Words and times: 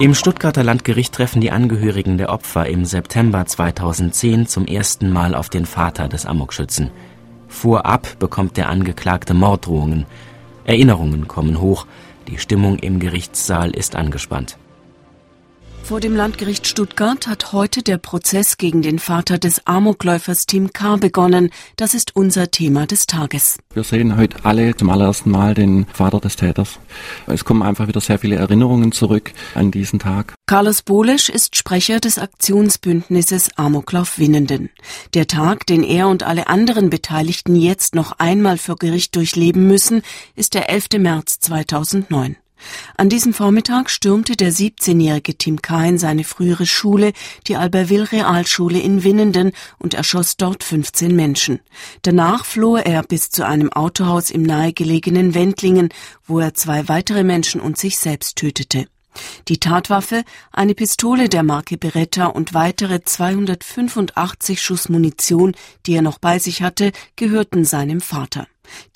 Im 0.00 0.14
Stuttgarter 0.14 0.62
Landgericht 0.62 1.12
treffen 1.12 1.40
die 1.40 1.50
Angehörigen 1.50 2.18
der 2.18 2.28
Opfer 2.28 2.68
im 2.68 2.84
September 2.84 3.44
2010 3.44 4.46
zum 4.46 4.64
ersten 4.64 5.10
Mal 5.10 5.34
auf 5.34 5.48
den 5.48 5.66
Vater 5.66 6.06
des 6.06 6.24
Amokschützen. 6.24 6.90
Vorab 7.48 8.16
bekommt 8.20 8.56
der 8.56 8.68
Angeklagte 8.68 9.34
Morddrohungen. 9.34 10.06
Erinnerungen 10.64 11.26
kommen 11.26 11.60
hoch, 11.60 11.84
die 12.28 12.38
Stimmung 12.38 12.78
im 12.78 13.00
Gerichtssaal 13.00 13.72
ist 13.72 13.96
angespannt. 13.96 14.56
Vor 15.88 16.00
dem 16.00 16.14
Landgericht 16.14 16.66
Stuttgart 16.66 17.26
hat 17.26 17.54
heute 17.54 17.82
der 17.82 17.96
Prozess 17.96 18.58
gegen 18.58 18.82
den 18.82 18.98
Vater 18.98 19.38
des 19.38 19.66
Amokläufers 19.66 20.44
Tim 20.44 20.74
K. 20.74 20.96
begonnen. 20.96 21.48
Das 21.76 21.94
ist 21.94 22.14
unser 22.14 22.50
Thema 22.50 22.86
des 22.86 23.06
Tages. 23.06 23.56
Wir 23.72 23.84
sehen 23.84 24.18
heute 24.18 24.44
alle 24.44 24.76
zum 24.76 24.90
allerersten 24.90 25.30
Mal 25.30 25.54
den 25.54 25.86
Vater 25.86 26.20
des 26.20 26.36
Täters. 26.36 26.78
Es 27.26 27.46
kommen 27.46 27.62
einfach 27.62 27.88
wieder 27.88 28.02
sehr 28.02 28.18
viele 28.18 28.36
Erinnerungen 28.36 28.92
zurück 28.92 29.32
an 29.54 29.70
diesen 29.70 29.98
Tag. 29.98 30.34
Carlos 30.44 30.82
Bolesch 30.82 31.30
ist 31.30 31.56
Sprecher 31.56 32.00
des 32.00 32.18
Aktionsbündnisses 32.18 33.56
Amoklauf 33.56 34.18
Winnenden. 34.18 34.68
Der 35.14 35.26
Tag, 35.26 35.64
den 35.64 35.82
er 35.82 36.08
und 36.08 36.22
alle 36.22 36.48
anderen 36.48 36.90
Beteiligten 36.90 37.56
jetzt 37.56 37.94
noch 37.94 38.12
einmal 38.18 38.58
vor 38.58 38.76
Gericht 38.76 39.16
durchleben 39.16 39.66
müssen, 39.66 40.02
ist 40.36 40.52
der 40.52 40.68
11. 40.68 40.98
März 40.98 41.40
2009. 41.40 42.36
An 42.96 43.08
diesem 43.08 43.32
Vormittag 43.32 43.90
stürmte 43.90 44.36
der 44.36 44.52
17-jährige 44.52 45.36
Tim 45.36 45.62
Kain 45.62 45.98
seine 45.98 46.24
frühere 46.24 46.66
Schule, 46.66 47.12
die 47.46 47.56
Albertville 47.56 48.12
Realschule 48.12 48.78
in 48.78 49.04
Winnenden, 49.04 49.52
und 49.78 49.94
erschoss 49.94 50.36
dort 50.36 50.64
15 50.64 51.14
Menschen. 51.14 51.60
Danach 52.02 52.44
floh 52.44 52.76
er 52.76 53.02
bis 53.02 53.30
zu 53.30 53.46
einem 53.46 53.72
Autohaus 53.72 54.30
im 54.30 54.42
nahegelegenen 54.42 55.34
Wendlingen, 55.34 55.88
wo 56.26 56.40
er 56.40 56.54
zwei 56.54 56.88
weitere 56.88 57.24
Menschen 57.24 57.60
und 57.60 57.78
sich 57.78 57.98
selbst 57.98 58.36
tötete. 58.36 58.86
Die 59.48 59.58
Tatwaffe, 59.58 60.22
eine 60.52 60.74
Pistole 60.74 61.28
der 61.28 61.42
Marke 61.42 61.76
Beretta 61.76 62.26
und 62.26 62.54
weitere 62.54 63.02
285 63.02 64.62
Schuss 64.62 64.88
Munition, 64.88 65.54
die 65.86 65.94
er 65.94 66.02
noch 66.02 66.18
bei 66.18 66.38
sich 66.38 66.62
hatte, 66.62 66.92
gehörten 67.16 67.64
seinem 67.64 68.00
Vater. 68.00 68.46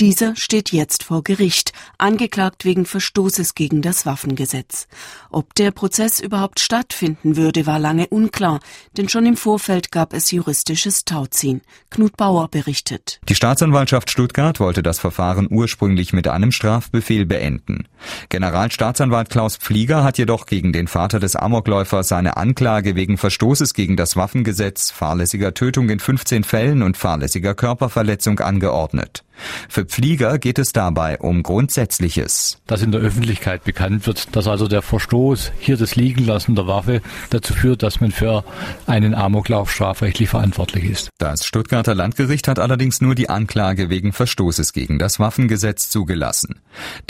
Dieser 0.01 0.37
steht 0.37 0.73
jetzt 0.73 1.03
vor 1.05 1.23
Gericht, 1.23 1.73
angeklagt 1.99 2.65
wegen 2.65 2.87
Verstoßes 2.87 3.55
gegen 3.55 3.83
das 3.83 4.07
Waffengesetz. 4.07 4.87
Ob 5.31 5.55
der 5.55 5.71
Prozess 5.71 6.21
überhaupt 6.21 6.61
stattfinden 6.61 7.37
würde, 7.37 7.67
war 7.67 7.79
lange 7.79 8.07
unklar, 8.09 8.61
denn 8.97 9.09
schon 9.09 9.27
im 9.27 9.37
Vorfeld 9.37 9.93
gab 9.93 10.13
es 10.13 10.31
juristisches 10.31 11.05
Tauziehen. 11.05 11.63
Knut 11.91 12.17
Bauer 12.17 12.49
berichtet. 12.49 13.21
Die 13.29 13.35
Staatsanwaltschaft 13.35 14.11
Stuttgart 14.11 14.61
wollte 14.61 14.83
das 14.83 14.99
Verfahren 14.99 15.49
ursprünglich 15.51 16.13
mit 16.13 16.29
einem 16.29 16.53
Strafbefehl 16.53 17.27
beenden. 17.27 17.89
Generalstaatsanwalt 18.29 19.31
Klaus 19.31 19.57
Pflieger 19.57 20.05
hat 20.05 20.19
jedoch 20.19 20.47
gegen 20.47 20.73
den 20.73 20.89
Vater 20.89 21.21
des 21.21 21.37
Amokläufers 21.37 22.09
seine 22.09 22.37
Anklage 22.37 22.97
wegen 22.97 23.19
Verstoßes 23.19 23.75
gegen 23.75 23.97
das 23.97 24.17
Waffengesetz, 24.17 24.91
fahrlässiger 24.91 25.55
Tötung 25.55 25.89
in 25.89 26.01
15 26.01 26.45
Fällen 26.45 26.83
und 26.83 26.97
fahrlässiger 26.97 27.55
Körperverletzung 27.55 28.41
angeordnet. 28.41 29.25
Für 29.69 29.85
Pflieger 29.85 30.39
geht 30.39 30.59
es 30.59 30.73
dabei 30.73 31.19
um 31.19 31.43
Grundsätzliches. 31.43 32.59
Dass 32.67 32.83
in 32.83 32.93
der 32.93 33.01
Öffentlichkeit 33.01 33.65
bekannt 33.65 34.07
wird, 34.07 34.35
dass 34.37 34.47
also 34.47 34.69
der 34.69 34.83
Verstoß 34.83 35.53
hier 35.59 35.77
des 35.77 35.97
Liegenlassen 35.97 36.55
der 36.55 36.67
Waffe 36.67 37.01
dazu 37.31 37.55
führt, 37.55 37.83
dass 37.83 38.01
man 38.01 38.13
für 38.13 38.45
einen 38.87 39.15
Amoklauf 39.15 39.71
strafrechtlich 39.71 40.29
verantwortlich 40.29 40.85
ist. 40.85 41.11
Das 41.19 41.47
Stuttgarter 41.47 41.95
Landgericht 41.95 42.49
hat 42.49 42.59
allerdings 42.59 43.01
nur 43.01 43.15
die 43.15 43.31
Anklage 43.31 43.91
wegen 43.91 44.13
Verstoßes 44.13 44.73
gegen 44.73 44.99
das 44.99 45.19
Waffengesetz 45.19 45.91
zugelassen. 45.91 46.61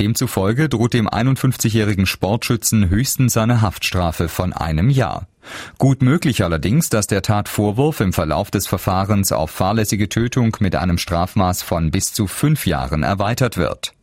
Demzufolge 0.00 0.68
droht 0.68 0.94
dem 0.94 1.08
51-jährigen 1.08 2.06
Sportschützen 2.06 2.88
höchstens 2.88 3.36
eine 3.36 3.60
Haftstrafe 3.60 4.28
von 4.28 4.52
einem 4.52 4.90
Jahr. 4.90 5.26
Gut 5.78 6.02
möglich 6.02 6.44
allerdings, 6.44 6.88
dass 6.88 7.06
der 7.06 7.22
Tatvorwurf 7.22 8.00
im 8.00 8.12
Verlauf 8.12 8.50
des 8.50 8.66
Verfahrens 8.66 9.32
auf 9.32 9.50
fahrlässige 9.50 10.08
Tötung 10.08 10.56
mit 10.60 10.76
einem 10.76 10.98
Strafmaß 10.98 11.62
von 11.62 11.90
bis 11.90 12.12
zu 12.12 12.26
fünf 12.26 12.66
Jahren 12.66 13.02
erweitert 13.02 13.56
wird. 13.56 13.94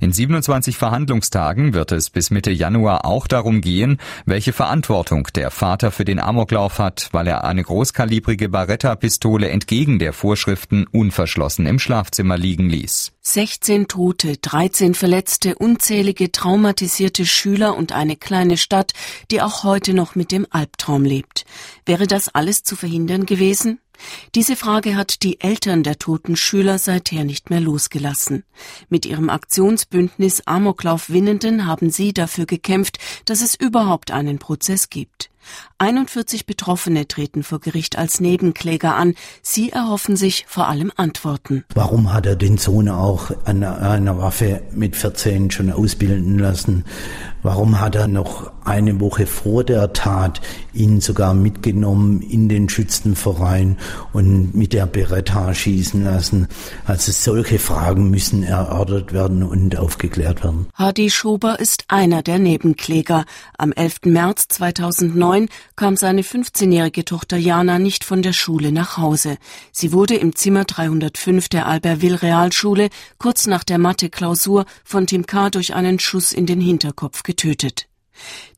In 0.00 0.12
27 0.12 0.76
Verhandlungstagen 0.76 1.74
wird 1.74 1.92
es 1.92 2.10
bis 2.10 2.30
Mitte 2.30 2.50
Januar 2.50 3.04
auch 3.04 3.26
darum 3.26 3.60
gehen, 3.60 3.98
welche 4.26 4.52
Verantwortung 4.52 5.28
der 5.34 5.50
Vater 5.50 5.90
für 5.90 6.04
den 6.04 6.18
Amoklauf 6.18 6.78
hat, 6.78 7.08
weil 7.12 7.26
er 7.26 7.44
eine 7.44 7.62
großkalibrige 7.62 8.48
Barretta-Pistole 8.48 9.48
entgegen 9.48 9.98
der 9.98 10.12
Vorschriften 10.12 10.86
unverschlossen 10.86 11.66
im 11.66 11.78
Schlafzimmer 11.78 12.36
liegen 12.36 12.68
ließ. 12.68 13.12
16 13.22 13.88
Tote, 13.88 14.36
13 14.36 14.94
Verletzte, 14.94 15.54
unzählige 15.54 16.30
traumatisierte 16.30 17.24
Schüler 17.24 17.76
und 17.76 17.92
eine 17.92 18.16
kleine 18.16 18.56
Stadt, 18.56 18.92
die 19.30 19.40
auch 19.40 19.64
heute 19.64 19.94
noch 19.94 20.14
mit 20.14 20.30
dem 20.30 20.46
Albtraum 20.50 21.04
lebt. 21.04 21.46
Wäre 21.86 22.06
das 22.06 22.28
alles 22.28 22.62
zu 22.64 22.76
verhindern 22.76 23.24
gewesen? 23.24 23.78
Diese 24.34 24.56
Frage 24.56 24.96
hat 24.96 25.22
die 25.22 25.40
Eltern 25.40 25.82
der 25.82 25.98
toten 25.98 26.36
Schüler 26.36 26.78
seither 26.78 27.24
nicht 27.24 27.50
mehr 27.50 27.60
losgelassen. 27.60 28.44
Mit 28.88 29.06
ihrem 29.06 29.30
Aktionsbündnis 29.30 30.46
Amoklauf 30.46 31.10
Winnenden 31.10 31.66
haben 31.66 31.90
sie 31.90 32.12
dafür 32.12 32.46
gekämpft, 32.46 32.98
dass 33.24 33.40
es 33.40 33.54
überhaupt 33.54 34.10
einen 34.10 34.38
Prozess 34.38 34.90
gibt. 34.90 35.30
41 35.78 36.46
Betroffene 36.46 37.06
treten 37.08 37.42
vor 37.42 37.60
Gericht 37.60 37.98
als 37.98 38.20
Nebenkläger 38.20 38.94
an. 38.94 39.14
Sie 39.42 39.70
erhoffen 39.70 40.16
sich 40.16 40.44
vor 40.48 40.68
allem 40.68 40.92
Antworten. 40.96 41.64
Warum 41.74 42.12
hat 42.12 42.26
er 42.26 42.36
den 42.36 42.58
Sohn 42.58 42.88
auch 42.88 43.30
an 43.44 43.62
einer 43.64 44.18
Waffe 44.18 44.62
mit 44.72 44.96
14 44.96 45.50
schon 45.50 45.70
ausbilden 45.70 46.38
lassen? 46.38 46.84
Warum 47.42 47.78
hat 47.78 47.94
er 47.94 48.08
noch 48.08 48.50
eine 48.64 49.00
Woche 49.00 49.26
vor 49.26 49.64
der 49.64 49.92
Tat 49.92 50.40
ihn 50.72 51.02
sogar 51.02 51.34
mitgenommen 51.34 52.22
in 52.22 52.48
den 52.48 52.70
Schützenverein 52.70 53.76
und 54.14 54.54
mit 54.54 54.72
der 54.72 54.86
Beretta 54.86 55.52
schießen 55.52 56.04
lassen? 56.04 56.48
Also 56.86 57.12
solche 57.12 57.58
Fragen 57.58 58.08
müssen 58.08 58.42
erörtert 58.44 59.12
werden 59.12 59.42
und 59.42 59.76
aufgeklärt 59.76 60.42
werden. 60.42 60.68
Hadi 60.72 61.10
Schober 61.10 61.60
ist 61.60 61.84
einer 61.88 62.22
der 62.22 62.38
Nebenkläger. 62.38 63.26
Am 63.58 63.72
11. 63.72 64.06
März 64.06 64.48
2009 64.48 65.33
kam 65.76 65.96
seine 65.96 66.22
15-jährige 66.22 67.04
Tochter 67.04 67.36
Jana 67.36 67.78
nicht 67.78 68.04
von 68.04 68.22
der 68.22 68.32
Schule 68.32 68.72
nach 68.72 68.96
Hause. 68.96 69.36
Sie 69.72 69.92
wurde 69.92 70.14
im 70.14 70.34
Zimmer 70.34 70.64
305 70.64 71.48
der 71.48 71.66
Albertville 71.66 72.22
Realschule 72.22 72.88
kurz 73.18 73.46
nach 73.46 73.64
der 73.64 73.78
Mathe-Klausur 73.78 74.64
von 74.84 75.06
Tim 75.06 75.26
K. 75.26 75.50
durch 75.50 75.74
einen 75.74 75.98
Schuss 75.98 76.32
in 76.32 76.46
den 76.46 76.60
Hinterkopf 76.60 77.22
getötet. 77.22 77.86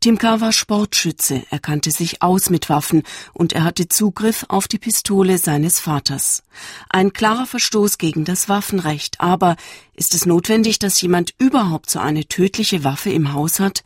Tim 0.01 0.19
K. 0.19 0.41
war 0.41 0.53
Sportschütze, 0.53 1.43
er 1.51 1.59
kannte 1.59 1.91
sich 1.91 2.23
aus 2.23 2.51
mit 2.51 2.69
Waffen 2.69 3.03
und 3.33 3.53
er 3.53 3.65
hatte 3.65 3.89
Zugriff 3.89 4.45
auf 4.49 4.69
die 4.69 4.79
Pistole 4.79 5.39
seines 5.39 5.81
Vaters. 5.81 6.43
Ein 6.89 7.13
klarer 7.13 7.47
Verstoß 7.47 7.99
gegen 7.99 8.25
das 8.25 8.49
Waffenrecht, 8.49 9.21
aber 9.21 9.57
ist 9.95 10.15
es 10.15 10.27
notwendig, 10.27 10.79
dass 10.79 11.01
jemand 11.01 11.35
überhaupt 11.39 11.91
so 11.91 11.99
eine 11.99 12.27
tödliche 12.27 12.85
Waffe 12.85 13.11
im 13.11 13.33
Haus 13.33 13.59
hat? 13.61 13.83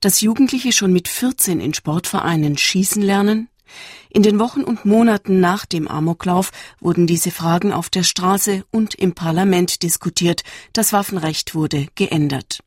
Dass 0.00 0.20
Jugendliche 0.20 0.72
schon 0.72 0.92
mit 0.92 1.08
14 1.08 1.60
in 1.60 1.74
Sportvereinen 1.74 2.56
schießen 2.56 3.02
lernen? 3.02 3.48
In 4.08 4.22
den 4.22 4.38
Wochen 4.40 4.64
und 4.64 4.84
Monaten 4.84 5.38
nach 5.38 5.66
dem 5.66 5.86
Amoklauf 5.86 6.50
wurden 6.80 7.06
diese 7.06 7.30
Fragen 7.30 7.72
auf 7.72 7.90
der 7.90 8.02
Straße 8.02 8.64
und 8.70 8.94
im 8.94 9.14
Parlament 9.14 9.82
diskutiert. 9.82 10.42
Das 10.72 10.92
Waffenrecht 10.92 11.54
wurde 11.54 11.86
geändert. 11.94 12.60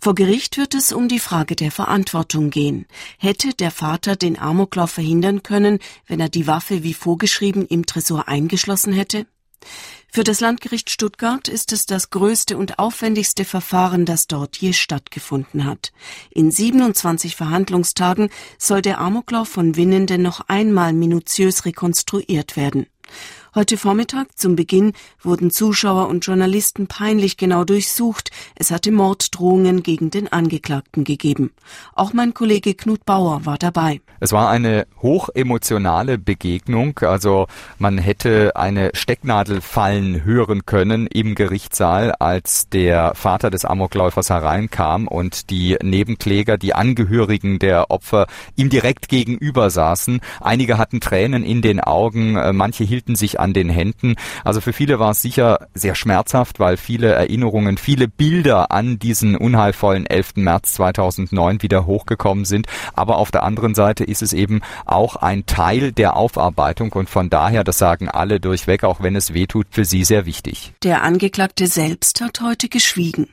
Vor 0.00 0.14
Gericht 0.14 0.56
wird 0.56 0.74
es 0.74 0.92
um 0.92 1.08
die 1.08 1.18
Frage 1.18 1.56
der 1.56 1.70
Verantwortung 1.70 2.50
gehen. 2.50 2.86
Hätte 3.18 3.54
der 3.54 3.70
Vater 3.70 4.16
den 4.16 4.38
Amoklauf 4.38 4.90
verhindern 4.90 5.42
können, 5.42 5.78
wenn 6.06 6.20
er 6.20 6.28
die 6.28 6.46
Waffe 6.46 6.82
wie 6.82 6.94
vorgeschrieben 6.94 7.66
im 7.66 7.86
Tresor 7.86 8.28
eingeschlossen 8.28 8.92
hätte? 8.92 9.26
Für 10.12 10.24
das 10.24 10.40
Landgericht 10.40 10.90
Stuttgart 10.90 11.46
ist 11.46 11.72
es 11.72 11.86
das 11.86 12.10
größte 12.10 12.56
und 12.56 12.80
aufwendigste 12.80 13.44
Verfahren, 13.44 14.04
das 14.04 14.26
dort 14.26 14.56
je 14.56 14.72
stattgefunden 14.72 15.64
hat. 15.64 15.92
In 16.32 16.50
27 16.50 17.36
Verhandlungstagen 17.36 18.28
soll 18.58 18.82
der 18.82 18.98
Amoklauf 18.98 19.48
von 19.48 19.76
Winnenden 19.76 20.22
noch 20.22 20.40
einmal 20.48 20.92
minutiös 20.92 21.64
rekonstruiert 21.64 22.56
werden. 22.56 22.86
Heute 23.52 23.76
Vormittag 23.76 24.38
zum 24.38 24.54
Beginn 24.54 24.92
wurden 25.20 25.50
Zuschauer 25.50 26.06
und 26.06 26.24
Journalisten 26.24 26.86
peinlich 26.86 27.36
genau 27.36 27.64
durchsucht. 27.64 28.30
Es 28.54 28.70
hatte 28.70 28.92
Morddrohungen 28.92 29.82
gegen 29.82 30.10
den 30.10 30.30
Angeklagten 30.30 31.02
gegeben. 31.02 31.50
Auch 31.96 32.12
mein 32.12 32.32
Kollege 32.32 32.74
Knut 32.74 33.04
Bauer 33.04 33.44
war 33.46 33.58
dabei. 33.58 34.02
Es 34.20 34.30
war 34.30 34.50
eine 34.50 34.86
hochemotionale 35.02 36.16
Begegnung. 36.16 36.96
Also 37.00 37.48
man 37.78 37.98
hätte 37.98 38.54
eine 38.54 38.92
Stecknadel 38.94 39.62
fallen 39.62 40.22
hören 40.22 40.64
können 40.64 41.08
im 41.08 41.34
Gerichtssaal, 41.34 42.12
als 42.20 42.68
der 42.68 43.16
Vater 43.16 43.50
des 43.50 43.64
Amokläufers 43.64 44.30
hereinkam 44.30 45.08
und 45.08 45.50
die 45.50 45.76
Nebenkläger, 45.82 46.56
die 46.56 46.74
Angehörigen 46.74 47.58
der 47.58 47.90
Opfer 47.90 48.28
ihm 48.54 48.70
direkt 48.70 49.08
gegenüber 49.08 49.70
saßen. 49.70 50.20
Einige 50.40 50.78
hatten 50.78 51.00
Tränen 51.00 51.42
in 51.42 51.62
den 51.62 51.80
Augen, 51.80 52.34
manche 52.56 52.84
hielten 52.84 53.16
sich 53.16 53.39
an 53.40 53.52
den 53.52 53.68
Händen. 53.68 54.14
Also 54.44 54.60
für 54.60 54.72
viele 54.72 54.98
war 54.98 55.10
es 55.10 55.22
sicher 55.22 55.66
sehr 55.74 55.94
schmerzhaft, 55.94 56.60
weil 56.60 56.76
viele 56.76 57.08
Erinnerungen, 57.12 57.78
viele 57.78 58.08
Bilder 58.08 58.70
an 58.70 58.98
diesen 58.98 59.36
unheilvollen 59.36 60.06
11. 60.06 60.36
März 60.36 60.74
2009 60.74 61.62
wieder 61.62 61.86
hochgekommen 61.86 62.44
sind. 62.44 62.66
Aber 62.94 63.18
auf 63.18 63.30
der 63.30 63.42
anderen 63.42 63.74
Seite 63.74 64.04
ist 64.04 64.22
es 64.22 64.32
eben 64.32 64.60
auch 64.84 65.16
ein 65.16 65.46
Teil 65.46 65.92
der 65.92 66.16
Aufarbeitung 66.16 66.92
und 66.92 67.08
von 67.08 67.30
daher, 67.30 67.64
das 67.64 67.78
sagen 67.78 68.08
alle 68.08 68.40
durchweg, 68.40 68.84
auch 68.84 69.02
wenn 69.02 69.16
es 69.16 69.34
wehtut, 69.34 69.66
für 69.70 69.84
sie 69.84 70.04
sehr 70.04 70.26
wichtig. 70.26 70.72
Der 70.82 71.02
Angeklagte 71.02 71.66
selbst 71.66 72.20
hat 72.20 72.40
heute 72.40 72.68
geschwiegen. 72.68 73.28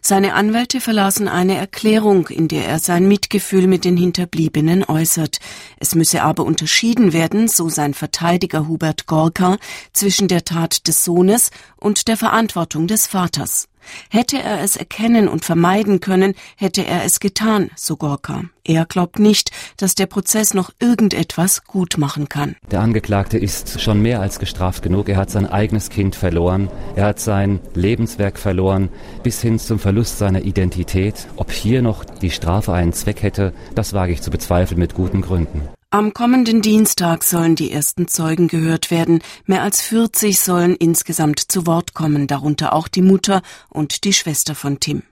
Seine 0.00 0.34
Anwälte 0.34 0.80
verlassen 0.80 1.28
eine 1.28 1.56
Erklärung, 1.56 2.28
in 2.28 2.48
der 2.48 2.66
er 2.66 2.78
sein 2.78 3.06
Mitgefühl 3.06 3.66
mit 3.66 3.84
den 3.84 3.96
Hinterbliebenen 3.96 4.84
äußert. 4.84 5.38
Es 5.78 5.94
müsse 5.94 6.22
aber 6.22 6.44
unterschieden 6.44 7.12
werden, 7.12 7.48
so 7.48 7.68
sein 7.68 7.94
Verteidiger 7.94 8.66
Hubert 8.68 9.06
Gorka, 9.06 9.49
zwischen 9.92 10.28
der 10.28 10.44
Tat 10.44 10.86
des 10.88 11.04
Sohnes 11.04 11.50
und 11.76 12.08
der 12.08 12.16
Verantwortung 12.16 12.86
des 12.86 13.06
Vaters. 13.06 13.68
Hätte 14.10 14.38
er 14.38 14.62
es 14.62 14.76
erkennen 14.76 15.28
und 15.28 15.44
vermeiden 15.44 16.00
können, 16.00 16.34
hätte 16.56 16.84
er 16.84 17.04
es 17.04 17.20
getan, 17.20 17.70
so 17.76 17.96
Gorka. 17.96 18.44
Er 18.64 18.84
glaubt 18.84 19.18
nicht, 19.18 19.50
dass 19.78 19.94
der 19.94 20.06
Prozess 20.06 20.54
noch 20.54 20.70
irgendetwas 20.78 21.64
gut 21.64 21.98
machen 21.98 22.28
kann. 22.28 22.56
Der 22.70 22.80
Angeklagte 22.80 23.38
ist 23.38 23.80
schon 23.80 24.00
mehr 24.00 24.20
als 24.20 24.38
gestraft 24.38 24.82
genug. 24.82 25.08
Er 25.08 25.16
hat 25.16 25.30
sein 25.30 25.46
eigenes 25.46 25.88
Kind 25.88 26.14
verloren. 26.14 26.68
Er 26.94 27.06
hat 27.06 27.20
sein 27.20 27.58
Lebenswerk 27.74 28.38
verloren, 28.38 28.90
bis 29.22 29.40
hin 29.40 29.58
zum 29.58 29.78
Verlust 29.78 30.18
seiner 30.18 30.42
Identität. 30.42 31.26
Ob 31.36 31.50
hier 31.50 31.82
noch 31.82 32.04
die 32.04 32.30
Strafe 32.30 32.72
einen 32.72 32.92
Zweck 32.92 33.22
hätte, 33.22 33.52
das 33.74 33.92
wage 33.92 34.12
ich 34.12 34.22
zu 34.22 34.30
bezweifeln 34.30 34.78
mit 34.78 34.94
guten 34.94 35.22
Gründen. 35.22 35.68
Am 35.92 36.14
kommenden 36.14 36.62
Dienstag 36.62 37.24
sollen 37.24 37.56
die 37.56 37.72
ersten 37.72 38.06
Zeugen 38.06 38.46
gehört 38.46 38.92
werden. 38.92 39.20
Mehr 39.46 39.62
als 39.62 39.80
40 39.80 40.38
sollen 40.38 40.76
insgesamt 40.76 41.40
zu 41.40 41.66
Wort 41.66 41.94
kommen, 41.94 42.28
darunter 42.28 42.74
auch 42.74 42.86
die 42.86 43.02
Mutter 43.02 43.42
und 43.68 44.04
die 44.04 44.12
Schwester 44.12 44.54
von 44.54 44.78
Tim. 44.78 45.02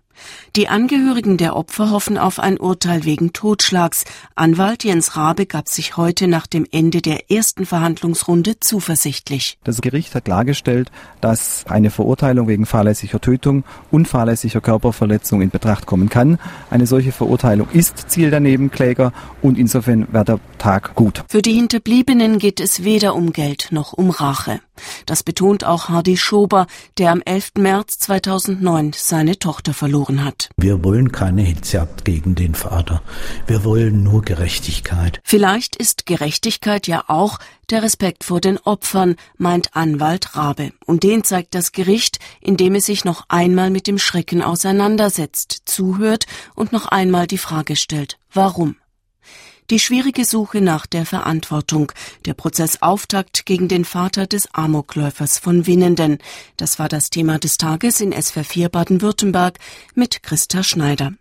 Die 0.57 0.69
Angehörigen 0.69 1.37
der 1.37 1.57
Opfer 1.57 1.91
hoffen 1.91 2.19
auf 2.19 2.39
ein 2.39 2.59
Urteil 2.59 3.05
wegen 3.05 3.33
Totschlags. 3.33 4.05
Anwalt 4.35 4.85
Jens 4.85 5.17
Rabe 5.17 5.47
gab 5.47 5.69
sich 5.69 5.97
heute 5.97 6.27
nach 6.27 6.47
dem 6.47 6.67
Ende 6.71 7.01
der 7.03 7.31
ersten 7.31 7.67
Verhandlungsrunde 7.67 8.59
zuversichtlich. 8.61 9.59
Das 9.65 9.81
Gericht 9.81 10.15
hat 10.15 10.25
klargestellt, 10.25 10.91
dass 11.21 11.65
eine 11.69 11.91
Verurteilung 11.91 12.49
wegen 12.49 12.67
fahrlässiger 12.67 13.21
Tötung 13.21 13.65
und 13.91 14.09
fahrlässiger 14.09 14.61
Körperverletzung 14.61 15.43
in 15.43 15.51
Betracht 15.51 15.87
kommen 15.87 16.09
kann. 16.09 16.39
Eine 16.71 16.87
solche 16.87 17.13
Verurteilung 17.13 17.69
ist 17.73 18.11
Ziel 18.11 18.31
der 18.31 18.41
Nebenkläger 18.41 19.13
und 19.43 19.59
insofern 19.59 20.09
wäre 20.13 20.25
der 20.25 20.41
Tag 20.59 20.95
gut. 20.95 21.25
Für 21.29 21.43
die 21.43 21.55
Hinterbliebenen 21.55 22.39
geht 22.39 22.61
es 22.61 22.85
weder 22.85 23.15
um 23.15 23.33
Geld 23.33 23.69
noch 23.71 23.93
um 23.93 24.11
Rache. 24.11 24.61
Das 25.07 25.23
betont 25.23 25.65
auch 25.65 25.89
Hardy 25.89 26.17
Schober, 26.17 26.67
der 26.99 27.13
am 27.13 27.23
11. 27.25 27.53
März 27.59 27.99
2009 27.99 28.93
seine 28.95 29.39
Tochter 29.39 29.75
verloren 29.75 30.25
hat. 30.25 30.51
Wir 30.57 30.85
wollen 30.85 31.13
keine 31.13 31.43
Hitzjagd 31.43 32.05
gegen 32.05 32.35
den 32.35 32.55
Vater. 32.55 33.03
Wir 33.47 33.65
wollen 33.65 34.03
nur 34.03 34.23
Gerechtigkeit. 34.23 35.21
Vielleicht 35.25 35.77
ist 35.77 36.07
Gerechtigkeit 36.07 36.87
ja 36.87 37.05
auch 37.09 37.39
der 37.71 37.83
Respekt 37.83 38.25
vor 38.25 38.41
den 38.41 38.59
Opfern, 38.59 39.17
meint 39.37 39.75
Anwalt 39.77 40.37
Rabe. 40.37 40.73
Und 40.87 41.03
den 41.03 41.25
zeigt 41.25 41.55
das 41.55 41.73
Gericht, 41.73 42.19
indem 42.41 42.75
es 42.75 42.87
sich 42.87 43.05
noch 43.05 43.25
einmal 43.29 43.71
mit 43.71 43.87
dem 43.87 43.99
Schrecken 43.99 44.43
auseinandersetzt, 44.43 45.63
zuhört 45.67 46.27
und 46.55 46.73
noch 46.73 46.87
einmal 46.87 47.27
die 47.27 47.39
Frage 47.39 47.77
stellt, 47.77 48.19
warum? 48.33 48.77
Die 49.71 49.79
schwierige 49.79 50.25
Suche 50.25 50.63
nach 50.63 50.87
der 50.87 51.05
Verantwortung. 51.05 51.93
Der 52.25 52.33
Prozessauftakt 52.33 53.45
gegen 53.45 53.69
den 53.69 53.85
Vater 53.85 54.27
des 54.27 54.49
Amokläufers 54.55 55.39
von 55.39 55.67
Winnenden. 55.67 56.19
Das 56.57 56.79
war 56.79 56.89
das 56.89 57.11
Thema 57.11 57.39
des 57.39 57.59
Tages 57.59 58.01
in 58.01 58.15
SWR4 58.15 58.71
Baden-Württemberg 58.71 59.59
mit 59.95 60.23
Christa 60.23 60.63
Schneider. 60.63 61.13